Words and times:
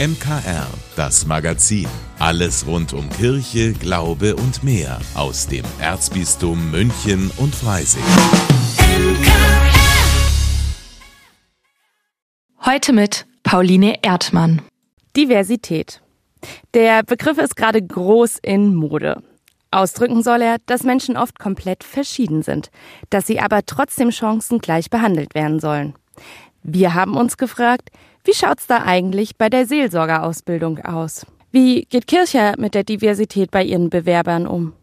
MKR, 0.00 0.68
das 0.94 1.26
Magazin. 1.26 1.88
Alles 2.20 2.64
rund 2.68 2.92
um 2.92 3.10
Kirche, 3.10 3.72
Glaube 3.72 4.36
und 4.36 4.62
mehr 4.62 5.00
aus 5.16 5.48
dem 5.48 5.64
Erzbistum 5.80 6.70
München 6.70 7.32
und 7.36 7.52
Freising. 7.52 8.04
Heute 12.64 12.92
mit 12.92 13.26
Pauline 13.42 13.96
Erdmann. 14.02 14.62
Diversität. 15.16 16.00
Der 16.74 17.02
Begriff 17.02 17.38
ist 17.38 17.56
gerade 17.56 17.82
groß 17.82 18.38
in 18.40 18.76
Mode. 18.76 19.20
Ausdrücken 19.72 20.22
soll 20.22 20.42
er, 20.42 20.58
dass 20.66 20.84
Menschen 20.84 21.16
oft 21.16 21.40
komplett 21.40 21.82
verschieden 21.82 22.44
sind, 22.44 22.70
dass 23.10 23.26
sie 23.26 23.40
aber 23.40 23.66
trotzdem 23.66 24.10
Chancen 24.10 24.60
gleich 24.60 24.90
behandelt 24.90 25.34
werden 25.34 25.58
sollen. 25.58 25.94
Wir 26.62 26.94
haben 26.94 27.16
uns 27.16 27.36
gefragt, 27.36 27.90
wie 28.28 28.34
schaut's 28.34 28.66
da 28.66 28.82
eigentlich 28.84 29.38
bei 29.38 29.48
der 29.48 29.66
Seelsorgerausbildung 29.66 30.80
aus? 30.80 31.24
Wie 31.50 31.86
geht 31.86 32.06
Kirche 32.06 32.52
mit 32.58 32.74
der 32.74 32.84
Diversität 32.84 33.50
bei 33.50 33.64
ihren 33.64 33.88
Bewerbern 33.88 34.46
um? 34.46 34.74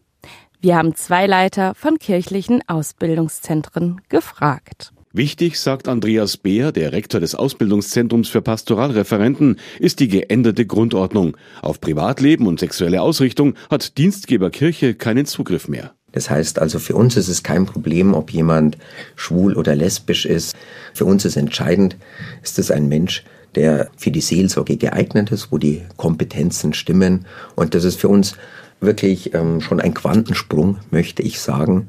Wir 0.60 0.74
haben 0.74 0.96
zwei 0.96 1.28
Leiter 1.28 1.72
von 1.76 2.00
kirchlichen 2.00 2.60
Ausbildungszentren 2.66 4.00
gefragt. 4.08 4.90
Wichtig, 5.12 5.60
sagt 5.60 5.86
Andreas 5.86 6.38
Beer, 6.38 6.72
der 6.72 6.90
Rektor 6.90 7.20
des 7.20 7.36
Ausbildungszentrums 7.36 8.28
für 8.28 8.42
Pastoralreferenten, 8.42 9.60
ist 9.78 10.00
die 10.00 10.08
geänderte 10.08 10.66
Grundordnung. 10.66 11.36
Auf 11.62 11.80
Privatleben 11.80 12.48
und 12.48 12.58
sexuelle 12.58 13.00
Ausrichtung 13.00 13.54
hat 13.70 13.96
Dienstgeber 13.96 14.50
Kirche 14.50 14.94
keinen 14.94 15.24
Zugriff 15.24 15.68
mehr. 15.68 15.92
Das 16.10 16.30
heißt 16.30 16.58
also, 16.58 16.80
für 16.80 16.96
uns 16.96 17.16
ist 17.16 17.28
es 17.28 17.44
kein 17.44 17.64
Problem, 17.64 18.12
ob 18.12 18.32
jemand 18.32 18.76
schwul 19.14 19.54
oder 19.54 19.76
lesbisch 19.76 20.26
ist. 20.26 20.56
Für 20.94 21.04
uns 21.04 21.24
ist 21.24 21.36
entscheidend, 21.36 21.96
ist 22.42 22.58
es 22.58 22.70
ein 22.70 22.88
Mensch, 22.88 23.22
der 23.56 23.88
für 23.96 24.10
die 24.10 24.20
Seelsorge 24.20 24.76
geeignet 24.76 25.32
ist, 25.32 25.50
wo 25.50 25.58
die 25.58 25.82
Kompetenzen 25.96 26.74
stimmen. 26.74 27.26
Und 27.54 27.74
das 27.74 27.84
ist 27.84 27.98
für 27.98 28.08
uns 28.08 28.36
wirklich 28.80 29.34
ähm, 29.34 29.60
schon 29.60 29.80
ein 29.80 29.94
Quantensprung, 29.94 30.78
möchte 30.90 31.22
ich 31.22 31.40
sagen, 31.40 31.88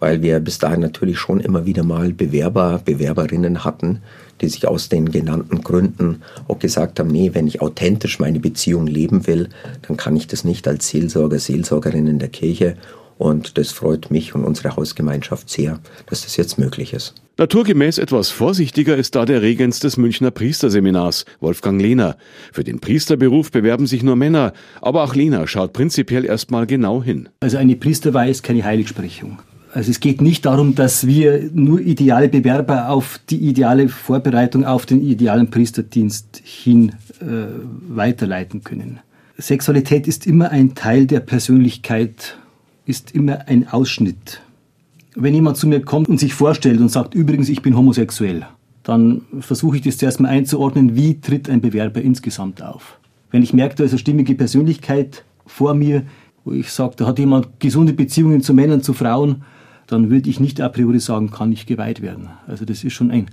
weil 0.00 0.20
wir 0.22 0.40
bis 0.40 0.58
dahin 0.58 0.80
natürlich 0.80 1.18
schon 1.18 1.40
immer 1.40 1.64
wieder 1.64 1.84
mal 1.84 2.12
Bewerber, 2.12 2.80
Bewerberinnen 2.84 3.64
hatten, 3.64 4.02
die 4.40 4.48
sich 4.48 4.66
aus 4.66 4.88
den 4.88 5.10
genannten 5.10 5.62
Gründen 5.62 6.22
auch 6.48 6.58
gesagt 6.58 6.98
haben, 6.98 7.08
nee, 7.08 7.30
wenn 7.32 7.46
ich 7.46 7.62
authentisch 7.62 8.18
meine 8.18 8.40
Beziehung 8.40 8.86
leben 8.86 9.26
will, 9.26 9.48
dann 9.82 9.96
kann 9.96 10.16
ich 10.16 10.26
das 10.26 10.44
nicht 10.44 10.66
als 10.66 10.88
Seelsorger, 10.88 11.38
Seelsorgerin 11.38 12.08
in 12.08 12.18
der 12.18 12.28
Kirche. 12.28 12.76
Und 13.18 13.58
das 13.58 13.72
freut 13.72 14.10
mich 14.10 14.34
und 14.34 14.44
unsere 14.44 14.76
Hausgemeinschaft 14.76 15.48
sehr, 15.48 15.80
dass 16.06 16.22
das 16.22 16.36
jetzt 16.36 16.58
möglich 16.58 16.92
ist. 16.92 17.14
Naturgemäß 17.36 17.98
etwas 17.98 18.30
vorsichtiger 18.30 18.96
ist 18.96 19.16
da 19.16 19.24
der 19.24 19.42
Regens 19.42 19.80
des 19.80 19.96
Münchner 19.96 20.30
Priesterseminars, 20.30 21.24
Wolfgang 21.40 21.80
Lehner. 21.80 22.16
Für 22.52 22.62
den 22.62 22.78
Priesterberuf 22.78 23.50
bewerben 23.50 23.88
sich 23.88 24.04
nur 24.04 24.14
Männer, 24.14 24.52
aber 24.80 25.02
auch 25.02 25.16
Lehner 25.16 25.46
schaut 25.48 25.72
prinzipiell 25.72 26.24
erstmal 26.24 26.66
genau 26.66 27.02
hin. 27.02 27.28
Also 27.40 27.56
eine 27.56 27.74
Priesterweihe 27.74 28.30
ist 28.30 28.44
keine 28.44 28.64
Heiligsprechung. 28.64 29.38
Also 29.72 29.90
es 29.90 29.98
geht 29.98 30.20
nicht 30.20 30.46
darum, 30.46 30.76
dass 30.76 31.08
wir 31.08 31.50
nur 31.52 31.80
ideale 31.80 32.28
Bewerber 32.28 32.90
auf 32.90 33.18
die 33.28 33.38
ideale 33.38 33.88
Vorbereitung 33.88 34.64
auf 34.64 34.86
den 34.86 35.02
idealen 35.02 35.50
Priesterdienst 35.50 36.40
hin 36.44 36.92
äh, 37.20 37.24
weiterleiten 37.88 38.62
können. 38.62 39.00
Sexualität 39.36 40.06
ist 40.06 40.28
immer 40.28 40.50
ein 40.50 40.76
Teil 40.76 41.06
der 41.06 41.18
Persönlichkeit, 41.18 42.38
ist 42.86 43.12
immer 43.12 43.48
ein 43.48 43.68
Ausschnitt. 43.68 44.40
Wenn 45.14 45.34
jemand 45.34 45.56
zu 45.56 45.66
mir 45.66 45.80
kommt 45.80 46.08
und 46.08 46.18
sich 46.18 46.34
vorstellt 46.34 46.80
und 46.80 46.90
sagt, 46.90 47.14
übrigens, 47.14 47.48
ich 47.48 47.62
bin 47.62 47.76
homosexuell, 47.76 48.46
dann 48.82 49.22
versuche 49.40 49.76
ich 49.76 49.82
das 49.82 49.96
zuerst 49.96 50.20
mal 50.20 50.28
einzuordnen, 50.28 50.96
wie 50.96 51.20
tritt 51.20 51.48
ein 51.48 51.60
Bewerber 51.60 52.02
insgesamt 52.02 52.62
auf. 52.62 52.98
Wenn 53.30 53.42
ich 53.42 53.52
merke, 53.52 53.76
da 53.76 53.84
ist 53.84 53.92
eine 53.92 53.98
stimmige 53.98 54.34
Persönlichkeit 54.34 55.24
vor 55.46 55.74
mir, 55.74 56.04
wo 56.44 56.52
ich 56.52 56.70
sage, 56.70 56.94
da 56.96 57.06
hat 57.06 57.18
jemand 57.18 57.60
gesunde 57.60 57.92
Beziehungen 57.92 58.42
zu 58.42 58.54
Männern, 58.54 58.82
zu 58.82 58.92
Frauen, 58.92 59.42
dann 59.86 60.10
würde 60.10 60.28
ich 60.28 60.40
nicht 60.40 60.60
a 60.60 60.68
priori 60.68 61.00
sagen, 61.00 61.30
kann 61.30 61.52
ich 61.52 61.66
geweiht 61.66 62.02
werden. 62.02 62.28
Also 62.46 62.64
das 62.64 62.84
ist 62.84 62.92
schon 62.92 63.10
ein, 63.10 63.26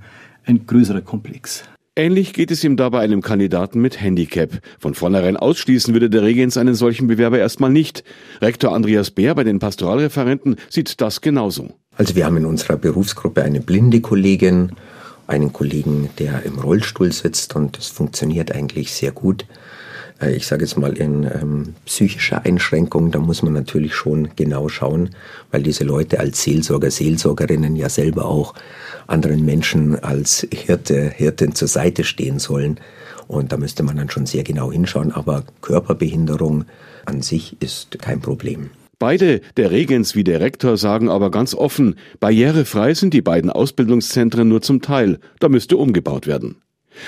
ein 0.46 0.66
größerer 0.66 1.02
Komplex. 1.02 1.64
Ähnlich 1.98 2.32
geht 2.32 2.52
es 2.52 2.64
ihm 2.64 2.78
da 2.78 2.88
bei 2.88 3.02
einem 3.02 3.22
Kandidaten 3.22 3.82
mit 3.82 4.00
Handicap. 4.00 4.62
Von 4.80 4.94
vornherein 4.94 5.36
ausschließen 5.36 5.94
würde 5.94 6.10
der 6.10 6.24
Regens 6.24 6.56
einen 6.56 6.74
solchen 6.74 7.08
Bewerber 7.08 7.38
erstmal 7.38 7.70
nicht. 7.70 8.06
Rektor 8.42 8.74
Andreas 8.74 9.12
Bär 9.12 9.36
bei 9.36 9.44
den 9.44 9.60
Pastoralreferenten 9.60 10.56
sieht 10.70 11.02
das 11.02 11.20
genauso. 11.20 11.74
Also 11.98 12.16
wir 12.16 12.26
haben 12.26 12.38
in 12.38 12.46
unserer 12.46 12.78
Berufsgruppe 12.78 13.44
eine 13.44 13.60
blinde 13.60 14.00
Kollegin, 14.00 14.72
einen 15.28 15.52
Kollegen, 15.52 16.10
der 16.18 16.44
im 16.44 16.60
Rollstuhl 16.60 17.12
sitzt 17.12 17.58
und 17.58 17.78
das 17.78 17.88
funktioniert 17.88 18.54
eigentlich 18.54 18.94
sehr 18.94 19.12
gut. 19.12 19.46
Äh, 20.22 20.36
ich 20.36 20.48
sage 20.48 20.64
jetzt 20.64 20.78
mal 20.78 20.98
in 20.98 21.24
ähm, 21.24 21.74
psychischer 21.86 22.46
Einschränkung, 22.46 23.12
da 23.12 23.20
muss 23.20 23.42
man 23.42 23.54
natürlich 23.54 23.96
schon 23.96 24.30
genau 24.36 24.70
schauen, 24.70 25.10
weil 25.52 25.64
diese 25.64 25.84
Leute 25.84 26.20
als 26.20 26.44
Seelsorger, 26.44 26.92
Seelsorgerinnen 26.92 27.76
ja 27.76 27.90
selber 27.90 28.26
auch 28.26 28.54
anderen 29.08 29.44
Menschen 29.46 30.02
als 30.02 30.48
Hirte, 30.52 31.10
Hirtin 31.10 31.56
zur 31.56 31.68
Seite 31.68 32.04
stehen 32.04 32.40
sollen. 32.40 32.80
Und 33.28 33.52
da 33.52 33.58
müsste 33.58 33.84
man 33.84 33.96
dann 33.96 34.10
schon 34.10 34.26
sehr 34.26 34.44
genau 34.44 34.72
hinschauen. 34.72 35.12
Aber 35.12 35.46
Körperbehinderung 35.62 36.66
an 37.06 37.22
sich 37.22 37.56
ist 37.62 37.98
kein 38.00 38.20
Problem. 38.20 38.72
Beide, 39.00 39.42
der 39.58 39.72
Regens 39.72 40.16
wie 40.16 40.24
der 40.24 40.42
Rektor, 40.42 40.78
sagen 40.78 41.10
aber 41.10 41.32
ganz 41.32 41.56
offen, 41.56 41.96
barrierefrei 42.20 42.94
sind 42.94 43.14
die 43.14 43.22
beiden 43.22 43.50
Ausbildungszentren 43.50 44.48
nur 44.48 44.62
zum 44.62 44.82
Teil. 44.82 45.20
Da 45.40 45.50
müsste 45.50 45.78
umgebaut 45.78 46.28
werden. 46.28 46.58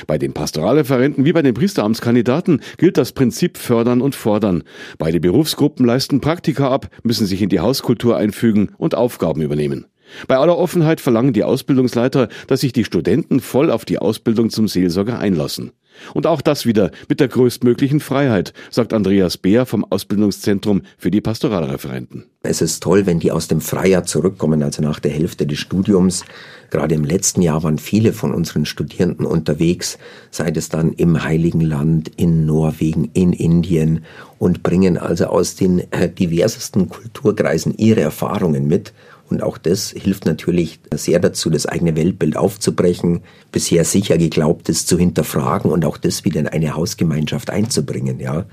Bei 0.07 0.17
den 0.17 0.33
Pastoralreferenten 0.33 1.25
wie 1.25 1.33
bei 1.33 1.41
den 1.41 1.53
Priesteramtskandidaten 1.53 2.61
gilt 2.77 2.97
das 2.97 3.11
Prinzip 3.11 3.57
fördern 3.57 4.01
und 4.01 4.15
fordern. 4.15 4.63
Beide 4.97 5.19
Berufsgruppen 5.19 5.85
leisten 5.85 6.21
Praktika 6.21 6.69
ab, 6.69 6.89
müssen 7.03 7.27
sich 7.27 7.41
in 7.41 7.49
die 7.49 7.59
Hauskultur 7.59 8.17
einfügen 8.17 8.71
und 8.77 8.95
Aufgaben 8.95 9.41
übernehmen. 9.41 9.85
Bei 10.27 10.37
aller 10.37 10.57
Offenheit 10.57 11.01
verlangen 11.01 11.33
die 11.33 11.43
Ausbildungsleiter, 11.43 12.29
dass 12.47 12.61
sich 12.61 12.73
die 12.73 12.83
Studenten 12.83 13.39
voll 13.39 13.71
auf 13.71 13.85
die 13.85 13.99
Ausbildung 13.99 14.49
zum 14.49 14.67
Seelsorger 14.67 15.19
einlassen. 15.19 15.71
Und 16.13 16.27
auch 16.27 16.41
das 16.41 16.65
wieder 16.65 16.91
mit 17.07 17.19
der 17.19 17.27
größtmöglichen 17.27 17.99
Freiheit, 17.99 18.53
sagt 18.69 18.93
Andreas 18.93 19.37
Beer 19.37 19.65
vom 19.65 19.85
Ausbildungszentrum 19.89 20.81
für 20.97 21.11
die 21.11 21.21
Pastoralreferenten. 21.21 22.25
Es 22.43 22.61
ist 22.61 22.83
toll, 22.83 23.05
wenn 23.05 23.19
die 23.19 23.31
aus 23.31 23.47
dem 23.47 23.61
Freijahr 23.61 24.03
zurückkommen, 24.03 24.63
also 24.63 24.81
nach 24.81 24.99
der 24.99 25.11
Hälfte 25.11 25.47
des 25.47 25.59
Studiums. 25.59 26.25
Gerade 26.71 26.95
im 26.95 27.05
letzten 27.05 27.41
Jahr 27.41 27.63
waren 27.63 27.77
viele 27.77 28.11
von 28.11 28.33
unseren 28.33 28.65
Studierenden 28.65 29.25
unterwegs, 29.25 29.97
sei 30.29 30.51
es 30.53 30.67
dann 30.67 30.91
im 30.93 31.23
Heiligen 31.23 31.61
Land, 31.61 32.11
in 32.17 32.45
Norwegen, 32.45 33.09
in 33.13 33.31
Indien 33.31 34.03
und 34.39 34.61
bringen 34.61 34.97
also 34.97 35.27
aus 35.27 35.55
den 35.55 35.89
äh, 35.91 36.09
diversesten 36.09 36.89
Kulturkreisen 36.89 37.77
ihre 37.77 38.01
Erfahrungen 38.01 38.67
mit 38.67 38.91
und 39.33 39.41
auch 39.41 39.57
das 39.57 39.89
hilft 39.89 40.25
natürlich 40.25 40.79
sehr 40.93 41.19
dazu, 41.19 41.49
das 41.49 41.65
eigene 41.65 41.95
Weltbild 41.95 42.37
aufzubrechen, 42.37 43.21
bisher 43.51 43.83
sicher 43.83 44.17
geglaubtes 44.17 44.85
zu 44.85 44.97
hinterfragen 44.97 45.71
und 45.71 45.85
auch 45.85 45.97
das 45.97 46.23
wieder 46.23 46.39
in 46.39 46.47
eine 46.47 46.75
Hausgemeinschaft 46.75 47.49
einzubringen, 47.49 48.19
ja. 48.19 48.45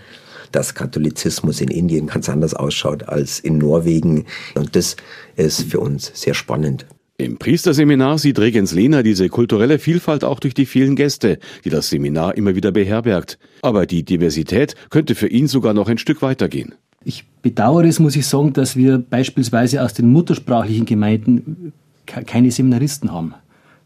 Dass 0.52 0.74
Katholizismus 0.74 1.60
in 1.60 1.68
Indien 1.68 2.06
ganz 2.06 2.28
anders 2.30 2.54
ausschaut 2.54 3.08
als 3.08 3.38
in 3.38 3.58
Norwegen. 3.58 4.24
Und 4.54 4.74
das 4.74 4.96
ist 5.36 5.70
für 5.70 5.80
uns 5.80 6.10
sehr 6.14 6.34
spannend. 6.34 6.86
Im 7.18 7.36
Priesterseminar 7.36 8.16
sieht 8.16 8.38
Regens 8.38 8.72
Lehner 8.72 9.02
diese 9.02 9.28
kulturelle 9.28 9.78
Vielfalt 9.78 10.24
auch 10.24 10.40
durch 10.40 10.54
die 10.54 10.64
vielen 10.64 10.96
Gäste, 10.96 11.38
die 11.66 11.70
das 11.70 11.90
Seminar 11.90 12.36
immer 12.38 12.56
wieder 12.56 12.72
beherbergt. 12.72 13.38
Aber 13.60 13.84
die 13.84 14.02
Diversität 14.02 14.74
könnte 14.88 15.14
für 15.14 15.28
ihn 15.28 15.46
sogar 15.46 15.74
noch 15.74 15.90
ein 15.90 15.98
Stück 15.98 16.22
weitergehen. 16.22 16.74
Ich 17.04 17.24
bedauere 17.42 17.84
es, 17.84 17.98
muss 17.98 18.16
ich 18.16 18.26
sagen, 18.26 18.52
dass 18.52 18.76
wir 18.76 18.98
beispielsweise 18.98 19.82
aus 19.82 19.94
den 19.94 20.12
muttersprachlichen 20.12 20.84
Gemeinden 20.84 21.72
keine 22.06 22.50
Seminaristen 22.50 23.10
haben. 23.12 23.34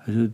Also 0.05 0.29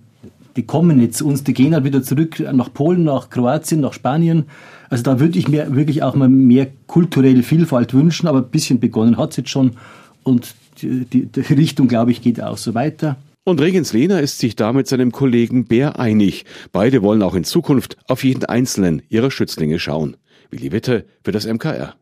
die 0.57 0.65
kommen 0.65 1.01
jetzt 1.01 1.19
zu 1.19 1.27
uns, 1.27 1.45
die 1.45 1.55
gehen 1.55 1.75
halt 1.75 1.85
wieder 1.85 2.03
zurück 2.03 2.41
nach 2.53 2.73
Polen, 2.73 3.05
nach 3.05 3.31
Kroatien, 3.31 3.81
nach 3.81 3.93
Spanien. 3.93 4.45
Also 4.89 5.05
da 5.05 5.21
würde 5.21 5.39
ich 5.39 5.49
mir 5.49 5.75
wirklich 5.75 6.03
auch 6.03 6.15
mal 6.15 6.29
mehr 6.29 6.69
kulturelle 6.87 7.43
Vielfalt 7.43 7.95
wünschen, 7.95 8.27
aber 8.27 8.39
ein 8.39 8.51
bisschen 8.51 8.81
begonnen 8.81 9.17
hat 9.17 9.31
es 9.31 9.37
jetzt 9.37 9.51
schon 9.51 9.73
und 10.23 10.55
die, 10.83 11.05
die, 11.05 11.27
die 11.27 11.41
Richtung, 11.41 11.89
glaube 11.89 12.11
ich, 12.11 12.23
geht 12.23 12.43
auch 12.43 12.57
so 12.57 12.75
weiter. 12.75 13.17
Und 13.45 13.61
Regens 13.61 13.93
Lehner 13.93 14.21
ist 14.21 14.39
sich 14.39 14.57
da 14.57 14.73
mit 14.73 14.87
seinem 14.87 15.13
Kollegen 15.13 15.65
Bär 15.65 15.99
einig. 15.99 16.45
Beide 16.73 17.03
wollen 17.03 17.23
auch 17.23 17.35
in 17.35 17.45
Zukunft 17.45 17.97
auf 18.07 18.25
jeden 18.25 18.45
einzelnen 18.45 19.03
ihrer 19.09 19.31
Schützlinge 19.31 19.79
schauen. 19.79 20.17
Willi 20.51 20.73
Witte 20.73 21.05
für 21.25 21.33
das 21.33 21.47
MKR. 21.47 21.95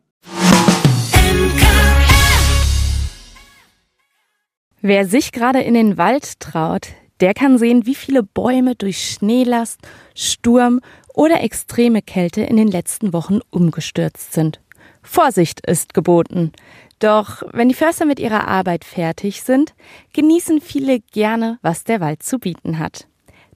Wer 4.81 5.07
sich 5.07 5.33
gerade 5.33 5.61
in 5.61 5.75
den 5.75 5.99
Wald 5.99 6.39
traut, 6.39 6.89
der 7.21 7.35
kann 7.35 7.59
sehen, 7.59 7.85
wie 7.85 7.97
viele 7.97 8.23
Bäume 8.23 8.77
durch 8.77 9.11
Schneelast, 9.11 9.81
Sturm 10.15 10.81
oder 11.15 11.43
extreme 11.43 12.01
Kälte 12.01 12.43
in 12.43 12.57
den 12.57 12.69
letzten 12.69 13.13
Wochen 13.13 13.41
umgestürzt 13.51 14.33
sind. 14.33 14.61
Vorsicht 15.03 15.67
ist 15.67 15.95
geboten. 15.95 16.53
Doch 17.01 17.43
wenn 17.53 17.69
die 17.69 17.75
Förster 17.75 18.05
mit 18.05 18.21
ihrer 18.21 18.47
Arbeit 18.47 18.85
fertig 18.85 19.43
sind, 19.43 19.75
genießen 20.13 20.61
viele 20.61 21.01
gerne, 21.01 21.59
was 21.61 21.83
der 21.83 22.01
Wald 22.01 22.23
zu 22.23 22.39
bieten 22.39 22.79
hat. 22.79 23.09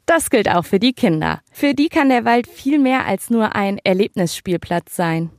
Das 0.06 0.28
gilt 0.28 0.48
auch 0.48 0.64
für 0.64 0.80
die 0.80 0.92
Kinder. 0.92 1.40
Für 1.52 1.74
die 1.74 1.88
kann 1.88 2.08
der 2.08 2.24
Wald 2.24 2.48
viel 2.48 2.80
mehr 2.80 3.06
als 3.06 3.30
nur 3.30 3.54
ein 3.54 3.78
Erlebnisspielplatz 3.78 4.96
sein. 4.96 5.30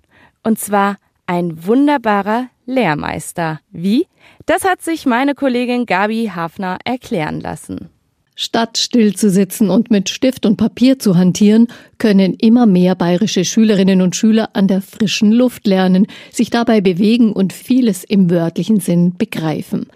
Und 0.43 0.59
zwar 0.59 0.97
ein 1.25 1.65
wunderbarer 1.65 2.49
Lehrmeister. 2.65 3.59
Wie? 3.71 4.07
Das 4.45 4.63
hat 4.63 4.81
sich 4.81 5.05
meine 5.05 5.35
Kollegin 5.35 5.85
Gabi 5.85 6.31
Hafner 6.33 6.77
erklären 6.85 7.39
lassen. 7.39 7.89
Statt 8.35 8.79
still 8.79 9.15
zu 9.15 9.29
sitzen 9.29 9.69
und 9.69 9.91
mit 9.91 10.09
Stift 10.09 10.45
und 10.45 10.57
Papier 10.57 10.97
zu 10.97 11.15
hantieren, 11.15 11.67
können 11.99 12.33
immer 12.33 12.65
mehr 12.65 12.95
bayerische 12.95 13.45
Schülerinnen 13.45 14.01
und 14.01 14.15
Schüler 14.15 14.49
an 14.53 14.67
der 14.67 14.81
frischen 14.81 15.31
Luft 15.31 15.67
lernen, 15.67 16.07
sich 16.31 16.49
dabei 16.49 16.81
bewegen 16.81 17.31
und 17.31 17.53
vieles 17.53 18.03
im 18.03 18.31
wörtlichen 18.31 18.79
Sinn 18.79 19.15
begreifen. 19.17 19.87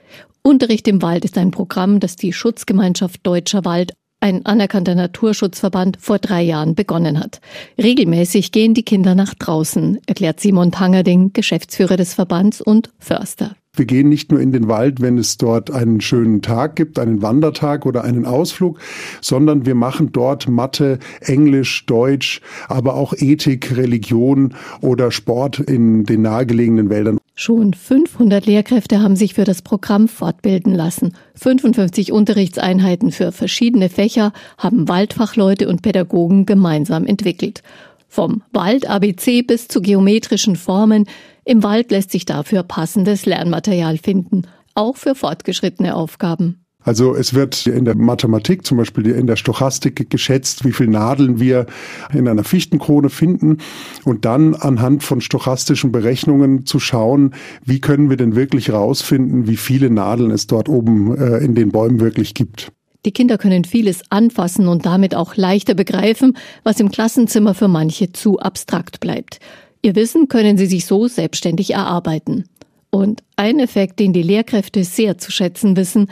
Unterricht 0.44 0.88
im 0.88 1.02
Wald 1.02 1.26
ist 1.26 1.38
ein 1.38 1.52
Programm, 1.52 2.00
das 2.00 2.16
die 2.16 2.32
Schutzgemeinschaft 2.32 3.26
Deutscher 3.26 3.66
Wald 3.66 3.94
ein 4.20 4.46
anerkannter 4.46 4.96
Naturschutzverband 4.96 5.98
vor 6.00 6.20
drei 6.20 6.42
Jahren 6.42 6.76
begonnen 6.76 7.20
hat. 7.20 7.40
Regelmäßig 7.78 8.52
gehen 8.52 8.74
die 8.74 8.84
Kinder 8.84 9.16
nach 9.16 9.34
draußen, 9.34 10.00
erklärt 10.08 10.40
Simon 10.40 10.72
Tangerding, 10.72 11.34
Geschäftsführer 11.34 11.98
des 11.98 12.14
Verbands 12.14 12.62
und 12.62 12.90
Förster. 13.00 13.56
Wir 13.78 13.86
gehen 13.86 14.10
nicht 14.10 14.32
nur 14.32 14.40
in 14.40 14.52
den 14.52 14.68
Wald, 14.68 15.02
wenn 15.02 15.18
es 15.18 15.38
dort 15.38 15.72
einen 15.72 16.02
schönen 16.02 16.42
Tag 16.42 16.76
gibt, 16.76 17.00
einen 17.00 17.22
Wandertag 17.22 17.86
oder 17.86 18.04
einen 18.04 18.26
Ausflug, 18.26 18.80
sondern 19.22 19.66
wir 19.66 19.76
machen 19.76 20.12
dort 20.12 20.50
Mathe, 20.50 21.00
Englisch, 21.22 21.86
Deutsch, 21.86 22.42
aber 22.68 22.96
auch 22.96 23.14
Ethik, 23.16 23.78
Religion 23.78 24.56
oder 24.82 25.12
Sport 25.12 25.60
in 25.60 26.06
den 26.06 26.24
nahegelegenen 26.24 26.90
Wäldern. 26.90 27.20
Schon 27.40 27.76
500 27.76 28.48
Lehrkräfte 28.48 29.00
haben 29.00 29.16
sich 29.16 29.36
für 29.36 29.44
das 29.44 29.62
Programm 29.62 30.08
fortbilden 30.08 30.74
lassen. 30.74 31.14
55 31.36 32.12
Unterrichtseinheiten 32.12 33.12
für 33.12 33.32
verschiedene 33.32 33.90
Fächer 33.90 34.34
haben 34.58 34.90
Waldfachleute 34.90 35.68
und 35.68 35.84
Pädagogen 35.84 36.48
gemeinsam 36.48 37.06
entwickelt. 37.06 37.62
Vom 38.10 38.42
Wald-ABC 38.54 39.44
bis 39.44 39.68
zu 39.68 39.82
geometrischen 39.82 40.56
Formen. 40.56 41.06
Im 41.48 41.64
Wald 41.64 41.92
lässt 41.92 42.12
sich 42.12 42.26
dafür 42.26 42.64
passendes 42.64 43.26
Lernmaterial 43.26 43.98
finden, 43.98 44.42
auch 44.76 44.98
für 44.98 45.16
fortgeschrittene 45.16 45.96
Aufgaben. 45.96 46.66
Also 46.84 47.16
es 47.16 47.34
wird 47.34 47.68
in 47.68 47.86
der 47.86 47.96
Mathematik, 47.96 48.66
zum 48.66 48.78
Beispiel 48.78 49.08
in 49.08 49.28
der 49.28 49.38
Stochastik 49.38 50.10
geschätzt, 50.10 50.66
wie 50.66 50.74
viele 50.74 50.92
Nadeln 50.92 51.40
wir 51.40 51.66
in 52.14 52.28
einer 52.28 52.44
Fichtenkrone 52.44 53.10
finden 53.10 53.60
und 54.04 54.26
dann 54.26 54.56
anhand 54.56 55.04
von 55.04 55.22
stochastischen 55.22 55.94
Berechnungen 55.94 56.66
zu 56.66 56.80
schauen, 56.80 57.34
wie 57.64 57.80
können 57.80 58.10
wir 58.10 58.18
denn 58.18 58.36
wirklich 58.36 58.68
herausfinden, 58.68 59.48
wie 59.48 59.58
viele 59.58 59.90
Nadeln 59.90 60.32
es 60.32 60.48
dort 60.48 60.68
oben 60.68 61.16
äh, 61.18 61.38
in 61.38 61.56
den 61.56 61.70
Bäumen 61.70 62.02
wirklich 62.02 62.34
gibt. 62.34 62.74
Die 63.06 63.14
Kinder 63.14 63.38
können 63.38 63.64
vieles 63.64 64.02
anfassen 64.10 64.68
und 64.68 64.86
damit 64.86 65.16
auch 65.16 65.38
leichter 65.38 65.76
begreifen, 65.76 66.38
was 66.64 66.82
im 66.82 66.92
Klassenzimmer 66.92 67.54
für 67.54 67.70
manche 67.70 68.12
zu 68.12 68.38
abstrakt 68.38 69.00
bleibt. 69.00 69.40
Ihr 69.82 69.96
Wissen 69.96 70.28
können 70.28 70.58
sie 70.58 70.66
sich 70.66 70.86
so 70.86 71.08
selbstständig 71.08 71.72
erarbeiten. 71.72 72.46
Und 72.90 73.24
ein 73.36 73.60
Effekt, 73.60 74.00
den 74.00 74.14
die 74.14 74.24
Lehrkräfte 74.24 74.84
sehr 74.84 75.18
zu 75.18 75.32
schätzen 75.32 75.76
wissen, 75.76 76.08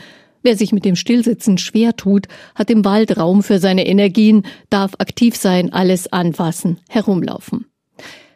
Wer 0.46 0.56
sich 0.56 0.70
mit 0.70 0.84
dem 0.84 0.94
Stillsitzen 0.94 1.58
schwer 1.58 1.96
tut, 1.96 2.28
hat 2.54 2.70
im 2.70 2.84
Wald 2.84 3.18
Raum 3.18 3.42
für 3.42 3.58
seine 3.58 3.84
Energien, 3.84 4.44
darf 4.70 4.92
aktiv 4.98 5.34
sein, 5.34 5.72
alles 5.72 6.12
anfassen, 6.12 6.78
herumlaufen. 6.88 7.66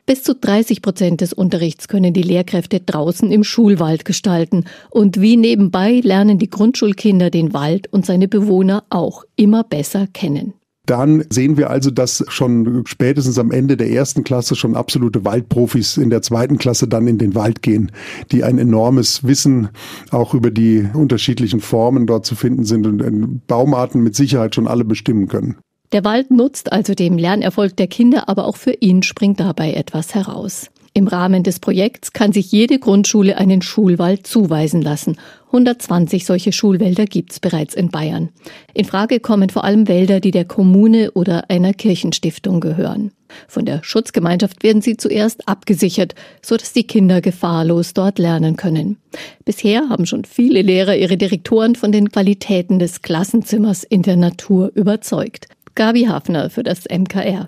Bis 0.07 0.25
zu 0.25 0.35
30 0.35 0.83
Prozent 0.83 1.21
des 1.21 1.33
Unterrichts 1.33 1.87
können 1.87 2.13
die 2.13 2.25
Lehrkräfte 2.25 2.81
draußen 2.81 3.31
im 3.31 3.45
Schulwald 3.45 4.05
gestalten. 4.05 4.65
Und 4.91 5.21
wie 5.21 5.37
nebenbei 5.37 6.01
lernen 6.03 6.41
die 6.41 6.51
Grundschulkinder 6.51 7.31
den 7.31 7.55
Wald 7.55 7.87
und 7.93 8.05
seine 8.05 8.27
Bewohner 8.27 8.83
auch 8.91 9.23
immer 9.37 9.63
besser 9.63 10.09
kennen. 10.13 10.55
Dann 10.91 11.23
sehen 11.31 11.57
wir 11.57 11.71
also, 11.71 11.93
dass 11.93 12.25
schon 12.27 12.83
spätestens 12.85 13.39
am 13.39 13.53
Ende 13.53 13.77
der 13.77 13.93
ersten 13.93 14.25
Klasse 14.25 14.57
schon 14.57 14.75
absolute 14.75 15.25
Waldprofis 15.25 15.97
in 15.97 16.11
der 16.11 16.21
zweiten 16.21 16.59
Klasse 16.59 16.89
dann 16.89 17.07
in 17.07 17.17
den 17.17 17.37
Wald 17.37 17.63
gehen, 17.63 17.93
die 18.33 18.43
ein 18.43 18.59
enormes 18.59 19.23
Wissen 19.23 19.69
auch 20.11 20.35
über 20.35 20.51
die 20.51 20.89
unterschiedlichen 20.93 21.61
Formen 21.61 22.09
dort 22.09 22.27
zu 22.27 22.35
finden 22.35 22.65
sind 22.65 22.89
und 22.89 23.47
Baumarten 23.47 24.03
mit 24.03 24.17
Sicherheit 24.17 24.57
schon 24.57 24.67
alle 24.67 24.85
bestimmen 24.85 25.29
können. 25.29 25.59
Der 25.93 26.03
Wald 26.03 26.33
nutzt 26.33 26.73
also 26.73 26.95
dem 26.95 27.19
Lernerfolg 27.19 27.77
der 27.77 27.87
Kinder, 27.87 28.29
aber 28.29 28.47
auch 28.47 28.57
für 28.57 28.73
ihn 28.73 29.05
springt 29.05 29.39
dabei 29.39 29.75
etwas 29.75 30.17
heraus. 30.17 30.71
Im 30.93 31.07
Rahmen 31.07 31.45
des 31.45 31.61
Projekts 31.61 32.13
kann 32.13 32.33
sich 32.33 32.51
jede 32.51 32.81
Grundschule 32.81 33.39
einen 33.39 33.63
Schulwald 33.63 34.27
zuweisen 34.27 34.83
lassen. 34.83 35.17
120 35.47 36.27
solche 36.27 36.53
Schulwälder 36.53 37.05
gibt's 37.05 37.39
bereits 37.39 37.75
in 37.75 37.91
Bayern. 37.91 38.31
In 38.75 38.85
Frage 38.85 39.21
kommen 39.21 39.51
vor 39.51 39.63
allem 39.65 39.87
Wälder, 39.87 40.19
die 40.19 40.33
der 40.33 40.45
Kommune 40.45 41.13
oder 41.13 41.49
einer 41.49 41.75
Kirchenstiftung 41.75 42.61
gehören. 42.61 43.13
Von 43.47 43.65
der 43.65 43.85
Schutzgemeinschaft 43.85 44.65
werden 44.65 44.83
sie 44.83 44.97
zuerst 44.97 45.49
abgesichert, 45.49 46.17
so 46.43 46.57
dass 46.57 46.73
die 46.73 46.85
Kinder 46.85 47.21
gefahrlos 47.21 47.95
dort 47.95 48.19
lernen 48.19 48.57
können. 48.57 48.97
Bisher 49.45 49.89
haben 49.89 50.07
schon 50.07 50.25
viele 50.25 50.63
Lehrer 50.63 50.97
ihre 50.97 51.17
Direktoren 51.17 51.77
von 51.77 51.93
den 51.93 52.11
Qualitäten 52.11 52.81
des 52.81 53.03
Klassenzimmers 53.03 53.85
in 53.85 54.03
der 54.03 54.17
Natur 54.17 54.73
überzeugt. 54.75 55.47
Gabi 55.77 56.07
Hafner 56.07 56.51
für 56.51 56.65
das 56.65 56.85
MKR. 56.91 57.47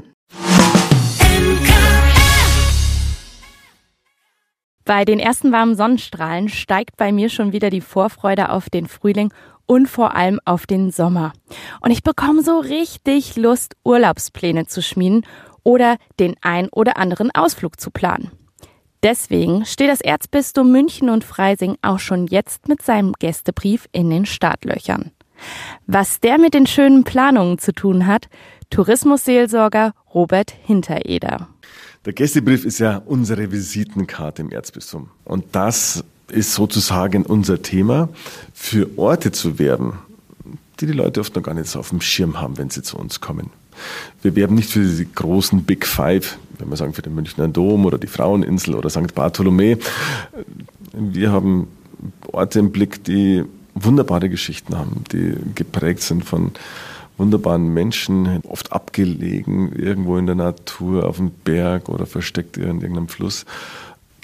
Bei 4.94 5.06
den 5.06 5.20
ersten 5.20 5.52
warmen 5.52 5.74
Sonnenstrahlen 5.74 6.50
steigt 6.50 6.98
bei 6.98 7.12
mir 7.12 7.30
schon 7.30 7.52
wieder 7.52 7.70
die 7.70 7.80
Vorfreude 7.80 8.50
auf 8.50 8.68
den 8.68 8.86
Frühling 8.86 9.32
und 9.64 9.86
vor 9.86 10.14
allem 10.14 10.38
auf 10.44 10.66
den 10.66 10.90
Sommer. 10.90 11.32
Und 11.80 11.92
ich 11.92 12.02
bekomme 12.02 12.42
so 12.42 12.58
richtig 12.58 13.36
Lust, 13.36 13.74
Urlaubspläne 13.84 14.66
zu 14.66 14.82
schmieden 14.82 15.24
oder 15.62 15.96
den 16.20 16.36
ein 16.42 16.68
oder 16.68 16.98
anderen 16.98 17.34
Ausflug 17.34 17.80
zu 17.80 17.90
planen. 17.90 18.32
Deswegen 19.02 19.64
steht 19.64 19.88
das 19.88 20.02
Erzbistum 20.02 20.70
München 20.70 21.08
und 21.08 21.24
Freising 21.24 21.78
auch 21.80 21.98
schon 21.98 22.26
jetzt 22.26 22.68
mit 22.68 22.82
seinem 22.82 23.14
Gästebrief 23.14 23.88
in 23.92 24.10
den 24.10 24.26
Startlöchern. 24.26 25.10
Was 25.86 26.20
der 26.20 26.36
mit 26.36 26.52
den 26.52 26.66
schönen 26.66 27.04
Planungen 27.04 27.56
zu 27.56 27.72
tun 27.72 28.06
hat, 28.06 28.28
Tourismusseelsorger 28.68 29.94
Robert 30.12 30.50
Hintereder. 30.50 31.48
Der 32.04 32.12
Gästebrief 32.12 32.64
ist 32.64 32.80
ja 32.80 33.00
unsere 33.06 33.52
Visitenkarte 33.52 34.42
im 34.42 34.50
Erzbistum. 34.50 35.08
Und 35.24 35.44
das 35.52 36.02
ist 36.28 36.54
sozusagen 36.54 37.24
unser 37.24 37.62
Thema, 37.62 38.08
für 38.52 38.90
Orte 38.96 39.30
zu 39.30 39.60
werben, 39.60 39.98
die 40.80 40.86
die 40.86 40.92
Leute 40.92 41.20
oft 41.20 41.36
noch 41.36 41.44
gar 41.44 41.54
nicht 41.54 41.68
so 41.68 41.78
auf 41.78 41.90
dem 41.90 42.00
Schirm 42.00 42.40
haben, 42.40 42.58
wenn 42.58 42.70
sie 42.70 42.82
zu 42.82 42.96
uns 42.96 43.20
kommen. 43.20 43.50
Wir 44.20 44.34
werben 44.34 44.56
nicht 44.56 44.70
für 44.70 44.80
diese 44.80 45.04
großen 45.04 45.62
Big 45.62 45.86
Five, 45.86 46.38
wenn 46.58 46.68
wir 46.68 46.76
sagen 46.76 46.92
für 46.92 47.02
den 47.02 47.14
Münchner 47.14 47.46
Dom 47.46 47.86
oder 47.86 47.98
die 47.98 48.08
Fraueninsel 48.08 48.74
oder 48.74 48.90
St. 48.90 49.14
Bartholomä. 49.14 49.78
Wir 50.92 51.30
haben 51.30 51.68
Orte 52.32 52.58
im 52.58 52.72
Blick, 52.72 53.04
die 53.04 53.44
wunderbare 53.74 54.28
Geschichten 54.28 54.76
haben, 54.76 55.04
die 55.12 55.36
geprägt 55.54 56.02
sind 56.02 56.24
von 56.24 56.50
wunderbaren 57.18 57.72
Menschen, 57.72 58.42
oft 58.48 58.72
abgelegen, 58.72 59.72
irgendwo 59.72 60.16
in 60.16 60.26
der 60.26 60.34
Natur, 60.34 61.06
auf 61.06 61.16
dem 61.16 61.30
Berg 61.30 61.88
oder 61.88 62.06
versteckt 62.06 62.56
in 62.56 62.80
irgendeinem 62.80 63.08
Fluss. 63.08 63.44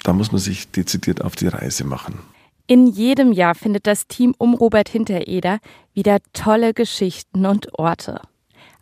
Da 0.03 0.13
muss 0.13 0.31
man 0.31 0.39
sich 0.39 0.69
dezidiert 0.71 1.23
auf 1.23 1.35
die 1.35 1.47
Reise 1.47 1.83
machen. 1.83 2.19
In 2.67 2.87
jedem 2.87 3.31
Jahr 3.31 3.55
findet 3.55 3.87
das 3.87 4.07
Team 4.07 4.35
um 4.37 4.53
Robert 4.53 4.89
Hintereder 4.89 5.59
wieder 5.93 6.19
tolle 6.33 6.73
Geschichten 6.73 7.45
und 7.45 7.79
Orte. 7.79 8.21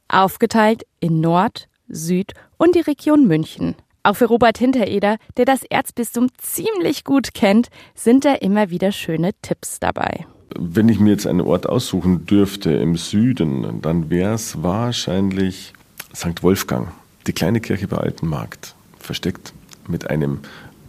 Aufgeteilt 0.09 0.83
in 0.99 1.21
Nord, 1.21 1.69
Süd 1.87 2.33
und 2.57 2.75
die 2.75 2.81
Region 2.81 3.27
München. 3.27 3.75
Auch 4.03 4.15
für 4.15 4.25
Robert 4.25 4.57
Hintereder, 4.57 5.17
der 5.37 5.45
das 5.45 5.63
Erzbistum 5.63 6.27
ziemlich 6.37 7.03
gut 7.03 7.33
kennt, 7.33 7.69
sind 7.93 8.25
da 8.25 8.35
immer 8.35 8.69
wieder 8.69 8.91
schöne 8.91 9.31
Tipps 9.41 9.79
dabei. 9.79 10.25
Wenn 10.55 10.89
ich 10.89 10.99
mir 10.99 11.11
jetzt 11.11 11.27
einen 11.27 11.41
Ort 11.41 11.67
aussuchen 11.67 12.25
dürfte 12.25 12.71
im 12.71 12.95
Süden, 12.95 13.81
dann 13.81 14.09
wäre 14.09 14.33
es 14.33 14.63
wahrscheinlich 14.63 15.73
St. 16.15 16.41
Wolfgang, 16.41 16.89
die 17.27 17.33
kleine 17.33 17.59
Kirche 17.59 17.87
bei 17.87 17.97
Altenmarkt, 17.97 18.75
versteckt 18.99 19.53
mit 19.87 20.09
einem 20.09 20.39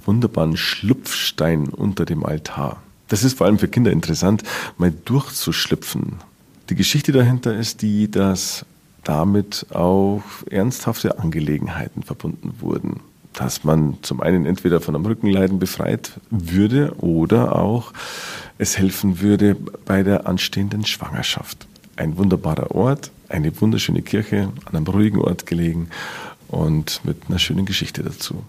wunderbaren 0.05 0.57
Schlupfstein 0.57 1.69
unter 1.69 2.05
dem 2.05 2.25
Altar. 2.25 2.83
Das 3.09 3.25
ist 3.25 3.39
vor 3.39 3.47
allem 3.47 3.59
für 3.59 3.69
Kinder 3.69 3.91
interessant, 3.91 4.43
mal 4.77 4.93
durchzuschlüpfen. 5.05 6.17
Die 6.71 6.75
Geschichte 6.75 7.13
dahinter 7.13 7.55
ist 7.57 7.83
die, 7.83 8.11
dass 8.11 8.65
damit 9.05 9.67
auch 9.71 10.23
ernsthafte 10.51 11.19
Angelegenheiten 11.19 12.03
verbunden 12.03 12.55
wurden. 12.61 13.01
Dass 13.33 13.65
man 13.65 13.97
zum 14.03 14.21
einen 14.21 14.45
entweder 14.45 14.81
von 14.81 14.95
einem 14.95 15.07
Rückenleiden 15.07 15.59
befreit 15.59 16.21
würde 16.31 16.95
oder 16.99 17.57
auch 17.57 17.93
es 18.59 18.77
helfen 18.77 19.21
würde 19.21 19.55
bei 19.55 20.03
der 20.03 20.27
anstehenden 20.27 20.85
Schwangerschaft. 20.85 21.67
Ein 21.97 22.19
wunderbarer 22.19 22.73
Ort, 22.73 23.11
eine 23.29 23.59
wunderschöne 23.61 24.03
Kirche, 24.03 24.53
an 24.65 24.75
einem 24.75 24.87
ruhigen 24.87 25.21
Ort 25.21 25.47
gelegen 25.47 25.89
und 26.49 27.01
mit 27.05 27.17
einer 27.29 27.39
schönen 27.39 27.65
Geschichte 27.65 28.03
dazu. 28.03 28.45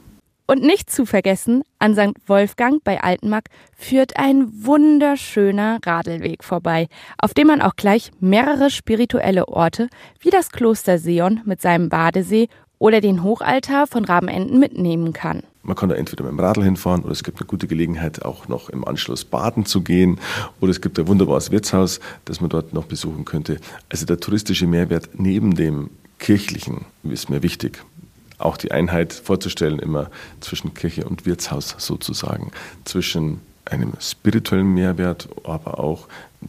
Und 0.48 0.64
nicht 0.64 0.90
zu 0.90 1.06
vergessen, 1.06 1.62
an 1.78 1.94
St. 1.94 2.16
Wolfgang 2.26 2.84
bei 2.84 3.04
Altenmark 3.04 3.50
führt 3.78 4.18
ein 4.18 4.48
wunderschöner 4.66 5.78
Radelweg 5.86 6.44
vorbei, 6.44 6.88
auf 7.20 7.36
dem 7.36 7.48
man 7.48 7.62
auch 7.62 7.76
gleich 7.76 8.10
mehrere 8.20 8.72
spirituelle 8.72 9.48
Orte 9.48 9.90
wie 10.20 10.32
das 10.32 10.50
Kloster 10.50 10.98
Seon 10.98 11.42
mit 11.46 11.62
seinem 11.62 11.90
Badesee 11.90 12.50
oder 12.80 13.00
den 13.00 13.22
Hochaltar 13.22 13.86
von 13.86 14.06
Rabenenden 14.06 14.58
mitnehmen 14.60 15.14
kann. 15.14 15.44
Man 15.62 15.76
kann 15.76 15.90
da 15.90 15.96
entweder 15.96 16.24
mit 16.24 16.32
dem 16.32 16.40
Radl 16.40 16.64
hinfahren 16.64 17.04
oder 17.04 17.12
es 17.12 17.24
gibt 17.24 17.40
eine 17.40 17.48
gute 17.48 17.68
Gelegenheit, 17.68 18.24
auch 18.24 18.48
noch 18.48 18.70
im 18.70 18.86
Anschluss 18.88 19.26
baden 19.26 19.66
zu 19.66 19.82
gehen. 19.82 20.20
Oder 20.62 20.72
es 20.72 20.82
gibt 20.82 20.98
ein 20.98 21.08
wunderbares 21.08 21.52
Wirtshaus, 21.52 22.00
das 22.26 22.40
man 22.40 22.50
dort 22.50 22.74
noch 22.74 22.86
besuchen 22.86 23.26
könnte. 23.26 23.60
Also 23.90 24.06
der 24.06 24.20
touristische 24.20 24.68
Mehrwert 24.68 25.10
neben 25.14 25.56
dem 25.56 25.90
kirchlichen 26.18 26.86
ist 27.04 27.30
mir 27.30 27.44
wichtig 27.44 27.84
auch 28.40 28.58
die 28.58 28.72
Einheit 28.72 29.14
vorzustellen, 29.14 29.80
immer 29.80 30.10
zwischen 30.40 30.74
Kirche 30.74 31.06
und 31.06 31.26
Wirtshaus 31.26 31.76
sozusagen, 31.78 32.52
zwischen 32.86 33.42
einem 33.72 33.94
spirituellen 34.00 34.74
Mehrwert, 34.74 35.30
aber 35.44 35.80
auch 35.80 36.08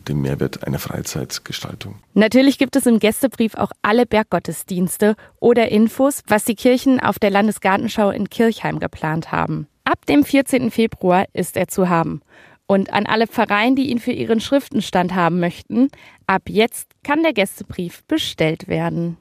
dem 0.08 0.22
Mehrwert 0.22 0.66
einer 0.66 0.78
Freizeitgestaltung. 0.78 1.96
Natürlich 2.14 2.58
gibt 2.58 2.76
es 2.76 2.86
im 2.86 2.98
Gästebrief 2.98 3.54
auch 3.54 3.72
alle 3.82 4.06
Berggottesdienste 4.06 5.16
oder 5.40 5.68
Infos, 5.70 6.22
was 6.26 6.44
die 6.44 6.54
Kirchen 6.54 7.00
auf 7.00 7.18
der 7.18 7.30
Landesgartenschau 7.30 8.10
in 8.10 8.30
Kirchheim 8.30 8.78
geplant 8.78 9.32
haben. 9.32 9.66
Ab 9.84 10.06
dem 10.06 10.24
14. 10.24 10.70
Februar 10.70 11.26
ist 11.32 11.56
er 11.56 11.68
zu 11.68 11.88
haben. 11.88 12.22
Und 12.66 12.92
an 12.92 13.06
alle 13.06 13.26
Pfarreien, 13.26 13.74
die 13.74 13.90
ihn 13.90 13.98
für 13.98 14.12
ihren 14.12 14.40
Schriftenstand 14.40 15.14
haben 15.14 15.40
möchten, 15.40 15.90
ab 16.28 16.42
jetzt 16.46 16.92
kann 17.02 17.24
der 17.24 17.32
Gästebrief 17.32 18.04
bestellt 18.04 18.68
werden. 18.68 19.16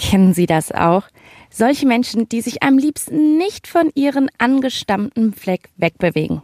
Kennen 0.00 0.32
Sie 0.32 0.46
das 0.46 0.72
auch? 0.72 1.02
Solche 1.50 1.86
Menschen, 1.86 2.26
die 2.26 2.40
sich 2.40 2.62
am 2.62 2.78
liebsten 2.78 3.36
nicht 3.36 3.68
von 3.68 3.90
ihren 3.94 4.30
angestammten 4.38 5.34
Fleck 5.34 5.68
wegbewegen. 5.76 6.40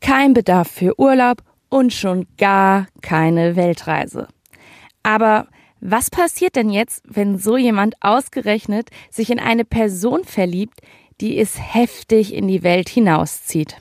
Kein 0.00 0.32
Bedarf 0.32 0.68
für 0.68 0.98
Urlaub 0.98 1.42
und 1.68 1.92
schon 1.92 2.26
gar 2.38 2.88
keine 3.02 3.54
Weltreise. 3.54 4.26
Aber 5.04 5.46
was 5.80 6.10
passiert 6.10 6.56
denn 6.56 6.70
jetzt, 6.70 7.04
wenn 7.06 7.38
so 7.38 7.56
jemand 7.56 7.94
ausgerechnet 8.00 8.90
sich 9.10 9.30
in 9.30 9.38
eine 9.38 9.64
Person 9.64 10.24
verliebt, 10.24 10.80
die 11.20 11.38
es 11.38 11.56
heftig 11.58 12.34
in 12.34 12.48
die 12.48 12.64
Welt 12.64 12.88
hinauszieht? 12.88 13.76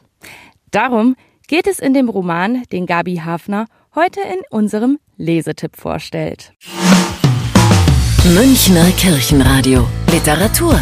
Darum 0.69 1.15
geht 1.47 1.65
es 1.65 1.79
in 1.79 1.95
dem 1.95 2.07
Roman, 2.07 2.63
den 2.71 2.85
Gabi 2.85 3.15
Hafner 3.17 3.65
heute 3.95 4.21
in 4.21 4.41
unserem 4.51 4.99
Lesetipp 5.17 5.75
vorstellt. 5.75 6.53
Münchner 8.33 8.89
Kirchenradio 8.97 9.87
Literatur 10.11 10.81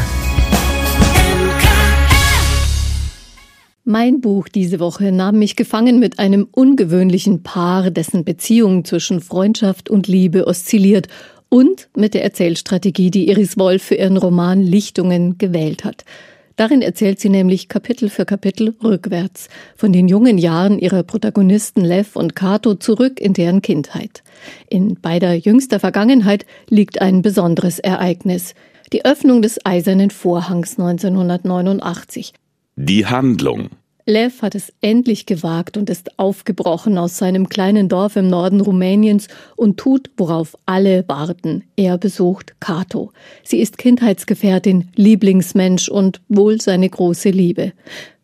Mein 3.84 4.22
Buch 4.22 4.48
diese 4.48 4.80
Woche 4.80 5.12
nahm 5.12 5.40
mich 5.40 5.58
gefangen 5.58 6.00
mit 6.00 6.20
einem 6.20 6.48
ungewöhnlichen 6.50 7.44
Paar, 7.44 7.92
dessen 7.92 8.24
Beziehung 8.24 8.86
zwischen 8.86 9.20
Freundschaft 9.20 9.90
und 9.90 10.08
Liebe 10.08 10.48
oszilliert 10.48 11.10
und 11.50 11.90
mit 11.98 12.14
der 12.14 12.24
Erzählstrategie, 12.24 13.12
die 13.12 13.28
Iris 13.28 13.58
Wolf 13.58 13.84
für 13.84 13.96
ihren 13.96 14.16
Roman 14.16 14.62
Lichtungen 14.62 15.38
gewählt 15.38 15.84
hat. 15.84 16.06
Darin 16.56 16.82
erzählt 16.82 17.20
sie 17.20 17.30
nämlich 17.30 17.68
Kapitel 17.68 18.10
für 18.10 18.26
Kapitel 18.26 18.76
rückwärts 18.84 19.50
von 19.76 19.92
den 19.92 20.08
jungen 20.08 20.38
Jahren 20.38 20.78
ihrer 20.78 21.04
Protagonisten 21.04 21.82
Lev 21.84 22.16
und 22.16 22.36
Kato 22.36 22.76
zurück 22.76 23.20
in 23.20 23.34
deren 23.34 23.62
Kindheit. 23.62 24.24
In 24.70 25.00
beider 25.02 25.34
jüngster 25.34 25.80
Vergangenheit 25.80 26.46
liegt 26.70 27.02
ein 27.02 27.22
besonderes 27.22 27.80
Ereignis. 27.80 28.54
Die 28.92 29.06
Öffnung 29.06 29.42
des 29.42 29.66
Eisernen 29.66 30.12
Vorhangs 30.12 30.78
1989. 30.78 32.34
Die 32.76 33.06
Handlung. 33.06 33.70
Lev 34.06 34.42
hat 34.42 34.54
es 34.54 34.74
endlich 34.82 35.26
gewagt 35.26 35.78
und 35.78 35.90
ist 35.90 36.20
aufgebrochen 36.20 36.98
aus 36.98 37.18
seinem 37.18 37.48
kleinen 37.48 37.88
Dorf 37.88 38.18
im 38.18 38.28
Norden 38.30 38.60
Rumäniens 38.60 39.30
und 39.56 39.78
tut, 39.78 40.12
worauf 40.18 40.58
alle 40.66 41.06
warten. 41.08 41.64
Er 41.78 41.98
besucht 41.98 42.56
Kato. 42.60 43.12
Sie 43.44 43.60
ist 43.60 43.78
Kindheitsgefährtin, 43.78 44.90
Lieblingsmensch 44.96 45.88
und 45.88 46.20
wohl 46.28 46.60
seine 46.60 46.90
große 46.90 47.30
Liebe. 47.30 47.72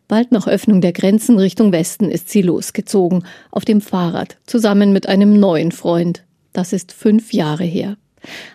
Bald 0.06 0.32
nach 0.32 0.46
Öffnung 0.46 0.82
der 0.82 0.92
Grenzen 0.92 1.38
Richtung 1.38 1.72
Westen 1.72 2.10
ist 2.10 2.28
sie 2.28 2.42
losgezogen, 2.42 3.24
auf 3.50 3.64
dem 3.64 3.80
Fahrrad, 3.80 4.36
zusammen 4.44 4.92
mit 4.92 5.08
einem 5.08 5.38
neuen 5.38 5.72
Freund. 5.72 6.24
Das 6.52 6.74
ist 6.74 6.92
fünf 6.92 7.32
Jahre 7.32 7.64
her. 7.64 7.96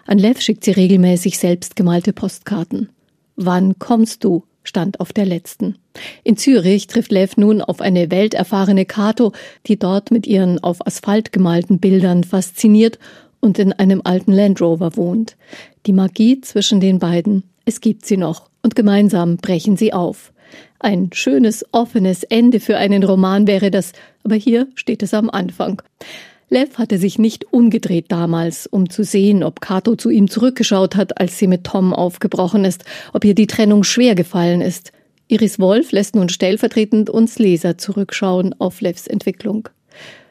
An 0.05 0.19
Lev 0.19 0.41
schickt 0.41 0.63
sie 0.63 0.71
regelmäßig 0.71 1.39
selbstgemalte 1.39 2.13
Postkarten. 2.13 2.89
Wann 3.35 3.79
kommst 3.79 4.23
du? 4.23 4.43
Stand 4.65 4.99
auf 4.99 5.13
der 5.13 5.25
letzten. 5.25 5.77
In 6.23 6.37
Zürich 6.37 6.87
trifft 6.87 7.11
Lev 7.11 7.37
nun 7.37 7.61
auf 7.61 7.81
eine 7.81 8.11
welterfahrene 8.11 8.85
Kato, 8.85 9.31
die 9.67 9.77
dort 9.77 10.11
mit 10.11 10.27
ihren 10.27 10.61
auf 10.61 10.85
Asphalt 10.85 11.31
gemalten 11.31 11.79
Bildern 11.79 12.23
fasziniert 12.23 12.99
und 13.39 13.59
in 13.59 13.73
einem 13.73 14.01
alten 14.03 14.31
Land 14.31 14.61
Rover 14.61 14.97
wohnt. 14.97 15.37
Die 15.85 15.93
Magie 15.93 16.41
zwischen 16.41 16.79
den 16.79 16.99
beiden, 16.99 17.43
es 17.65 17.79
gibt 17.79 18.05
sie 18.05 18.17
noch, 18.17 18.49
und 18.63 18.75
gemeinsam 18.75 19.37
brechen 19.37 19.77
sie 19.77 19.93
auf. 19.93 20.33
Ein 20.79 21.09
schönes, 21.13 21.65
offenes 21.71 22.23
Ende 22.23 22.59
für 22.59 22.77
einen 22.77 23.03
Roman 23.03 23.47
wäre 23.47 23.71
das, 23.71 23.93
aber 24.23 24.35
hier 24.35 24.67
steht 24.75 25.03
es 25.03 25.13
am 25.13 25.29
Anfang. 25.29 25.81
Lev 26.49 26.77
hatte 26.77 26.99
sich 26.99 27.17
nicht 27.17 27.51
umgedreht 27.51 28.05
damals, 28.09 28.67
um 28.67 28.89
zu 28.89 29.03
sehen, 29.03 29.43
ob 29.43 29.61
Kato 29.61 29.95
zu 29.95 30.11
ihm 30.11 30.29
zurückgeschaut 30.29 30.95
hat, 30.95 31.19
als 31.19 31.39
sie 31.39 31.47
mit 31.47 31.63
Tom 31.63 31.93
aufgebrochen 31.93 32.65
ist, 32.65 32.85
ob 33.13 33.25
ihr 33.25 33.33
die 33.33 33.47
Trennung 33.47 33.83
schwer 33.83 34.13
gefallen 34.13 34.61
ist. 34.61 34.91
Iris 35.27 35.59
Wolf 35.59 35.91
lässt 35.91 36.15
nun 36.15 36.29
stellvertretend 36.29 37.09
uns 37.09 37.39
Leser 37.39 37.79
zurückschauen 37.79 38.53
auf 38.59 38.81
Levs 38.81 39.07
Entwicklung. 39.07 39.69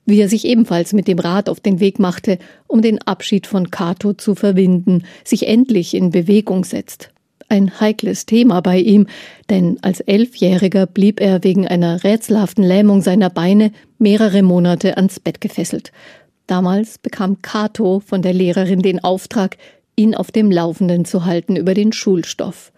Wie 0.07 0.21
er 0.21 0.29
sich 0.29 0.45
ebenfalls 0.45 0.93
mit 0.93 1.09
dem 1.09 1.19
Rad 1.19 1.49
auf 1.49 1.59
den 1.61 1.81
Weg 1.81 1.99
machte, 1.99 2.39
um 2.69 2.81
den 2.81 3.01
Abschied 3.03 3.47
von 3.49 3.71
Kato 3.71 4.13
zu 4.13 4.37
verwinden, 4.37 5.05
sich 5.25 5.49
endlich 5.49 5.95
in 5.95 6.11
Bewegung 6.11 6.65
setzt. 6.65 7.14
Ein 7.55 7.79
heikles 7.79 8.27
Thema 8.27 8.61
bei 8.63 8.81
ihm, 8.81 9.07
denn 9.49 9.79
als 9.81 10.01
Elfjähriger 10.01 10.87
blieb 10.87 11.21
er 11.21 11.45
wegen 11.45 11.69
einer 11.69 12.03
rätselhaften 12.03 12.65
Lähmung 12.65 13.01
seiner 13.01 13.31
Beine 13.31 13.71
mehrere 13.97 14.43
Monate 14.43 14.97
ans 14.97 15.21
Bett 15.21 15.41
gefesselt. 15.41 15.93
Damals 16.49 16.99
bekam 16.99 17.43
Kato 17.43 18.03
von 18.05 18.23
der 18.23 18.33
Lehrerin 18.33 18.83
den 18.83 19.05
Auftrag, 19.05 19.57
ihn 19.95 20.17
auf 20.17 20.33
dem 20.33 20.51
Laufenden 20.51 21.05
zu 21.05 21.27
halten 21.27 21.55
über 21.55 21.75
den 21.75 21.93
Schulstoff. 21.93 22.73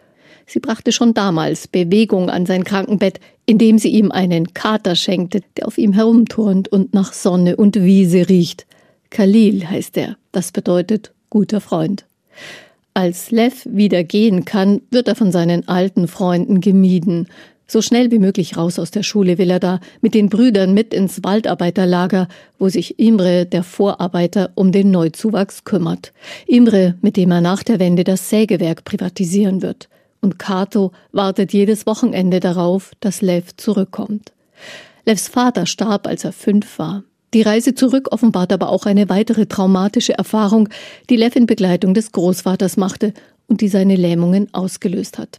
Sie 0.45 0.61
brachte 0.61 0.93
schon 0.93 1.15
damals 1.15 1.69
Bewegung 1.69 2.29
an 2.29 2.45
sein 2.45 2.63
Krankenbett, 2.63 3.19
indem 3.47 3.79
sie 3.79 3.89
ihm 3.89 4.13
einen 4.13 4.53
Kater 4.53 4.95
schenkte, 4.95 5.41
der 5.57 5.69
auf 5.69 5.79
ihm 5.79 5.95
herumturnt 5.95 6.69
und 6.69 6.93
nach 6.93 7.15
Sonne 7.15 7.57
und 7.57 7.83
Wiese 7.83 8.29
riecht. 8.29 8.67
Khalil 9.09 9.71
heißt 9.71 9.97
er, 9.97 10.19
das 10.33 10.53
bedeutet 10.53 11.15
guter 11.31 11.63
Freund. 11.63 12.05
Als 12.97 13.31
Lev 13.31 13.67
wieder 13.71 14.05
gehen 14.05 14.47
kann, 14.47 14.81
wird 14.91 15.07
er 15.07 15.15
von 15.17 15.31
seinen 15.31 15.69
alten 15.69 16.09
Freunden 16.09 16.63
gemieden. 16.63 17.29
So 17.67 17.83
schnell 17.83 18.11
wie 18.11 18.19
möglich 18.19 18.57
raus 18.57 18.79
aus 18.79 18.91
der 18.91 19.03
Schule 19.03 19.37
will 19.37 19.51
er 19.51 19.61
da 19.61 19.81
mit 20.01 20.15
den 20.15 20.31
Brüdern 20.31 20.73
mit 20.73 20.95
ins 20.95 21.23
Waldarbeiterlager, 21.23 22.27
wo 22.59 22.71
sich 22.71 22.99
Imre, 22.99 23.45
der 23.45 23.65
Vorarbeiter, 23.65 24.51
um 24.55 24.73
den 24.73 24.91
Neuzuwachs 24.93 25.65
kümmert. 25.65 26.15
Imre, 26.47 26.95
mit 27.03 27.19
dem 27.19 27.33
er 27.33 27.43
nach 27.43 27.63
der 27.63 27.81
Wende 27.81 28.03
das 28.03 28.31
Sägewerk 28.31 28.85
privatisieren 28.85 29.61
wird 29.61 29.91
und 30.23 30.39
Kato 30.39 30.93
wartet 31.13 31.53
jedes 31.53 31.85
Wochenende 31.85 32.41
darauf, 32.41 32.93
dass 33.01 33.21
Lev 33.21 33.55
zurückkommt. 33.59 34.33
Levs 35.05 35.29
Vater 35.29 35.67
starb, 35.67 36.07
als 36.07 36.25
er 36.25 36.33
fünf 36.33 36.79
war. 36.79 37.05
Die 37.37 37.43
Reise 37.43 37.75
zurück 37.75 38.13
offenbart 38.13 38.51
aber 38.51 38.71
auch 38.71 38.87
eine 38.87 39.11
weitere 39.11 39.45
traumatische 39.45 40.17
Erfahrung, 40.17 40.71
die 41.11 41.17
Lev 41.17 41.37
in 41.37 41.45
Begleitung 41.45 41.93
des 41.93 42.11
Großvaters 42.13 42.79
machte 42.79 43.13
und 43.47 43.61
die 43.61 43.69
seine 43.69 43.95
Lähmungen 43.95 44.49
ausgelöst 44.55 45.19
hat. 45.19 45.39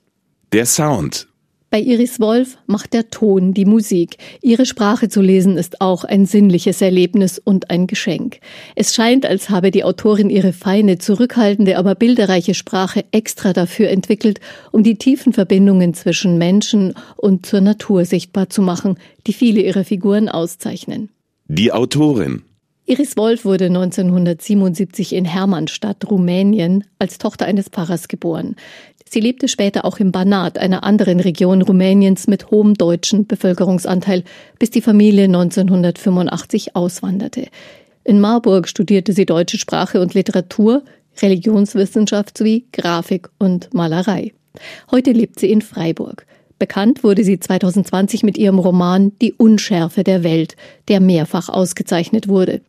Der 0.54 0.68
Sound 0.68 1.28
bei 1.72 1.80
Iris 1.82 2.20
Wolf 2.20 2.60
macht 2.68 2.94
der 2.94 3.10
Ton 3.10 3.56
die 3.56 3.66
Musik. 3.66 4.18
Ihre 4.44 4.68
Sprache 4.68 5.10
zu 5.10 5.22
lesen 5.22 5.58
ist 5.58 5.82
auch 5.82 6.04
ein 6.04 6.28
sinnliches 6.28 6.84
Erlebnis 6.84 7.40
und 7.40 7.72
ein 7.72 7.88
Geschenk. 7.88 8.42
Es 8.76 8.94
scheint, 8.94 9.26
als 9.26 9.50
habe 9.50 9.72
die 9.72 9.84
Autorin 9.84 10.30
ihre 10.30 10.54
feine, 10.54 11.00
zurückhaltende, 11.00 11.80
aber 11.80 11.96
bilderreiche 11.96 12.54
Sprache 12.54 13.06
extra 13.12 13.54
dafür 13.54 13.90
entwickelt, 13.90 14.40
um 14.72 14.84
die 14.84 15.00
tiefen 15.00 15.34
Verbindungen 15.34 15.96
zwischen 15.96 16.38
Menschen 16.38 16.94
und 17.16 17.48
zur 17.48 17.62
Natur 17.62 18.06
sichtbar 18.06 18.50
zu 18.50 18.62
machen, 18.62 19.00
die 19.26 19.34
viele 19.34 19.62
ihrer 19.62 19.84
Figuren 19.84 20.30
auszeichnen. 20.30 21.10
Die 21.50 21.72
Autorin 21.72 22.44
Iris 22.88 23.16
Wolf 23.16 23.46
wurde 23.46 23.68
1977 23.68 25.14
in 25.14 25.24
Hermannstadt, 25.24 26.10
Rumänien, 26.12 26.84
als 27.00 27.20
Tochter 27.20 27.46
eines 27.46 27.70
Pfarrers 27.70 28.10
geboren. 28.10 28.58
Sie 29.08 29.22
lebte 29.22 29.48
später 29.48 29.86
auch 29.86 30.00
im 30.00 30.12
Banat, 30.12 30.58
einer 30.58 30.84
anderen 30.84 31.22
Region 31.22 31.62
Rumäniens 31.62 32.28
mit 32.28 32.52
hohem 32.52 32.74
deutschen 32.74 33.28
Bevölkerungsanteil, 33.28 34.26
bis 34.60 34.72
die 34.72 34.82
Familie 34.82 35.24
1985 35.24 36.76
auswanderte. 36.76 37.48
In 38.04 38.20
Marburg 38.20 38.68
studierte 38.68 39.14
sie 39.14 39.26
deutsche 39.26 39.58
Sprache 39.58 40.02
und 40.02 40.16
Literatur. 40.16 40.84
Religionswissenschaft 41.22 42.38
sowie 42.38 42.66
Grafik 42.74 43.30
und 43.40 43.74
Malerei. 43.74 44.34
Heute 44.92 45.14
lebt 45.14 45.40
sie 45.40 45.50
in 45.50 45.62
Freiburg. 45.62 46.26
Bekannt 46.60 47.04
wurde 47.04 47.24
sie 47.24 47.40
2020 47.40 48.24
mit 48.24 48.38
ihrem 48.38 48.60
Roman 48.60 49.12
Die 49.22 49.34
Unschärfe 49.34 50.04
der 50.04 50.24
Welt, 50.24 50.56
der 50.88 51.00
mehrfach 51.00 51.50
ausgezeichnet 51.50 52.28
wurde. 52.28 52.62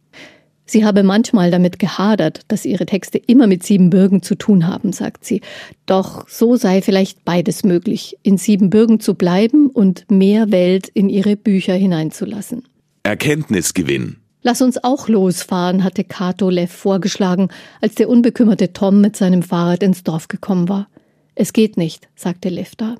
Sie 0.67 0.85
habe 0.85 1.03
manchmal 1.03 1.51
damit 1.51 1.79
gehadert, 1.79 2.43
dass 2.49 2.67
ihre 2.67 2.85
Texte 2.85 3.17
immer 3.17 3.47
mit 3.47 3.63
Siebenbürgen 3.63 4.23
zu 4.23 4.35
tun 4.35 4.67
haben, 4.67 4.93
sagt 4.93 5.25
sie. 5.25 5.41
Doch 5.87 6.29
so 6.29 6.57
sei 6.57 6.83
vielleicht 6.83 7.25
beides 7.25 7.65
möglich, 7.65 8.19
in 8.23 8.37
Siebenbürgen 8.37 9.01
zu 9.01 9.15
bleiben 9.15 9.69
und 9.71 10.05
mehr 10.11 10.51
Welt 10.51 10.89
in 10.89 11.09
ihre 11.09 11.37
Bücher 11.37 11.73
hineinzulassen. 11.73 12.65
Erkenntnisgewinn. 13.03 14.17
Lass 14.43 14.61
uns 14.61 14.83
auch 14.85 15.09
losfahren, 15.09 15.85
hatte 15.85 16.05
Kato 16.05 16.51
Lev 16.51 16.71
vorgeschlagen, 16.71 17.49
als 17.81 17.95
der 17.95 18.11
unbekümmerte 18.11 18.75
Tom 18.75 19.01
mit 19.01 19.17
seinem 19.17 19.43
Fahrrad 19.43 19.83
ins 19.83 20.05
Dorf 20.05 20.29
gekommen 20.29 20.69
war. 20.69 20.89
Es 21.35 21.55
geht 21.55 21.79
nicht, 21.79 22.09
sagte 22.15 22.51
Lev 22.51 22.77
da. 22.77 22.97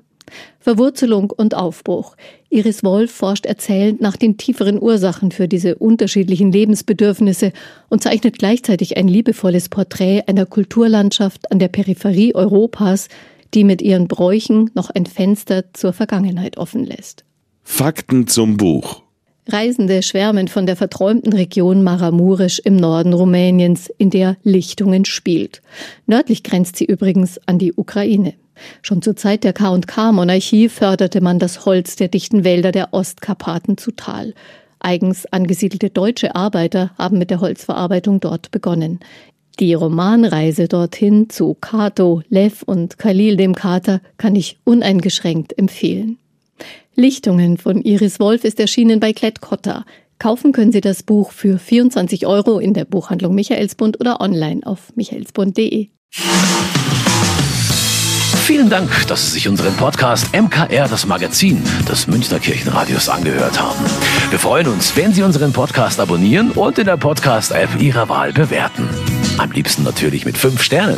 Verwurzelung 0.59 1.31
und 1.31 1.55
Aufbruch. 1.55 2.15
Iris 2.49 2.83
Wolf 2.83 3.11
forscht 3.11 3.45
erzählend 3.45 4.01
nach 4.01 4.17
den 4.17 4.37
tieferen 4.37 4.81
Ursachen 4.81 5.31
für 5.31 5.47
diese 5.47 5.75
unterschiedlichen 5.75 6.51
Lebensbedürfnisse 6.51 7.51
und 7.89 8.01
zeichnet 8.03 8.39
gleichzeitig 8.39 8.97
ein 8.97 9.07
liebevolles 9.07 9.69
Porträt 9.69 10.23
einer 10.27 10.45
Kulturlandschaft 10.45 11.51
an 11.51 11.59
der 11.59 11.67
Peripherie 11.67 12.35
Europas, 12.35 13.07
die 13.53 13.63
mit 13.63 13.81
ihren 13.81 14.07
Bräuchen 14.07 14.69
noch 14.73 14.89
ein 14.89 15.05
Fenster 15.05 15.73
zur 15.73 15.93
Vergangenheit 15.93 16.57
offen 16.57 16.85
lässt. 16.85 17.25
Fakten 17.63 18.27
zum 18.27 18.57
Buch. 18.57 19.03
Reisende 19.49 20.01
schwärmen 20.03 20.47
von 20.47 20.65
der 20.65 20.75
verträumten 20.75 21.33
Region 21.33 21.83
Maramurisch 21.83 22.59
im 22.59 22.75
Norden 22.75 23.13
Rumäniens, 23.13 23.89
in 23.97 24.09
der 24.09 24.37
Lichtungen 24.43 25.05
spielt. 25.05 25.61
Nördlich 26.05 26.43
grenzt 26.43 26.77
sie 26.77 26.85
übrigens 26.85 27.39
an 27.47 27.59
die 27.59 27.73
Ukraine. 27.73 28.33
Schon 28.81 29.01
zur 29.01 29.15
Zeit 29.15 29.43
der 29.43 29.53
K&K-Monarchie 29.53 30.69
förderte 30.69 31.21
man 31.21 31.39
das 31.39 31.65
Holz 31.65 31.95
der 31.95 32.07
dichten 32.07 32.43
Wälder 32.43 32.71
der 32.71 32.93
Ostkarpaten 32.93 33.77
zu 33.77 33.91
Tal. 33.91 34.33
Eigens 34.79 35.25
angesiedelte 35.25 35.89
deutsche 35.89 36.35
Arbeiter 36.35 36.91
haben 36.97 37.17
mit 37.17 37.29
der 37.29 37.41
Holzverarbeitung 37.41 38.19
dort 38.19 38.51
begonnen. 38.51 38.99
Die 39.59 39.73
Romanreise 39.73 40.69
dorthin 40.69 41.29
zu 41.29 41.53
Kato, 41.59 42.21
Lev 42.29 42.63
und 42.63 42.97
Khalil 42.97 43.35
dem 43.35 43.55
Kater 43.55 43.99
kann 44.17 44.35
ich 44.35 44.57
uneingeschränkt 44.63 45.57
empfehlen. 45.57 46.17
Lichtungen 46.95 47.57
von 47.57 47.81
Iris 47.81 48.19
Wolf 48.19 48.43
ist 48.43 48.59
erschienen 48.59 48.99
bei 48.99 49.13
Klett-Cotta. 49.13 49.85
Kaufen 50.19 50.51
können 50.51 50.71
Sie 50.71 50.81
das 50.81 51.03
Buch 51.03 51.31
für 51.31 51.57
24 51.57 52.27
Euro 52.27 52.59
in 52.59 52.73
der 52.73 52.85
Buchhandlung 52.85 53.33
Michaelsbund 53.35 53.99
oder 53.99 54.19
online 54.19 54.65
auf 54.65 54.91
michaelsbund.de. 54.95 55.87
Vielen 58.49 58.69
Dank, 58.69 59.07
dass 59.07 59.27
Sie 59.27 59.31
sich 59.33 59.47
unseren 59.47 59.75
Podcast 59.75 60.33
MKR, 60.35 60.87
das 60.87 61.05
Magazin 61.05 61.63
des 61.87 62.07
Münchner 62.07 62.39
Kirchenradios, 62.39 63.07
angehört 63.07 63.61
haben. 63.61 63.85
Wir 64.31 64.39
freuen 64.39 64.67
uns, 64.67 64.97
wenn 64.97 65.13
Sie 65.13 65.21
unseren 65.21 65.53
Podcast 65.53 65.99
abonnieren 65.99 66.51
und 66.51 66.79
in 66.79 66.85
der 66.85 66.97
Podcast-App 66.97 67.79
Ihrer 67.79 68.09
Wahl 68.09 68.33
bewerten. 68.33 68.89
Am 69.37 69.51
liebsten 69.51 69.83
natürlich 69.83 70.25
mit 70.25 70.35
fünf 70.37 70.63
Sternen. 70.63 70.97